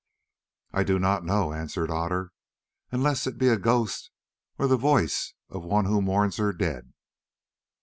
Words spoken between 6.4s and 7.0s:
dead."